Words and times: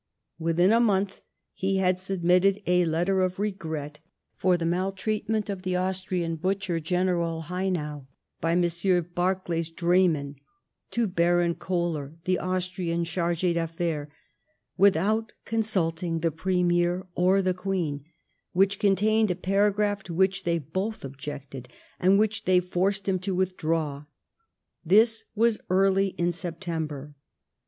Within 0.39 0.71
a 0.71 0.79
month 0.79 1.21
he 1.53 1.77
had 1.77 1.99
submitted 1.99 2.59
a 2.65 2.85
letter 2.85 3.19
of 3.21 3.37
regret 3.37 3.99
for 4.35 4.57
the 4.57 4.65
maltreatment 4.65 5.47
'of 5.47 5.61
the" 5.61 5.75
Austrian 5.77 6.37
butcher" 6.37 6.79
General 6.91 7.43
Haynau, 7.49 8.07
by 8.41 8.55
Messrs. 8.55 9.05
Barclay's 9.13 9.69
draymen, 9.69 10.37
to 10.89 11.05
Baron 11.05 11.53
KoUer 11.53 12.15
the 12.23 12.39
Austrian 12.39 13.03
Charg6 13.03 13.53
d' 13.53 13.57
Affaires, 13.59 14.07
without 14.75 15.33
consulting 15.45 16.21
the 16.21 16.31
Premier 16.31 17.05
or 17.13 17.43
the 17.43 17.53
Queen, 17.53 18.03
which 18.53 18.79
contained 18.79 19.29
a 19.29 19.35
paragraph 19.35 20.01
to 20.01 20.15
which 20.15 20.45
they 20.45 20.57
both 20.57 21.05
objected, 21.05 21.69
and 21.99 22.17
which 22.17 22.45
they 22.45 22.59
forced 22.59 23.07
him 23.07 23.19
to 23.19 23.35
withdraw. 23.35 24.05
This 24.83 25.25
was 25.35 25.59
early 25.69 26.07
in 26.17 26.31
Septeiaber. 26.31 27.13